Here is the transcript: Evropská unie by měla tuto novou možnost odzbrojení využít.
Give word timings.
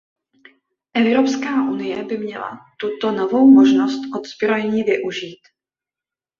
Evropská 0.93 1.69
unie 1.71 2.03
by 2.03 2.17
měla 2.17 2.59
tuto 2.79 3.11
novou 3.11 3.51
možnost 3.51 4.01
odzbrojení 4.17 4.83
využít. 4.83 5.41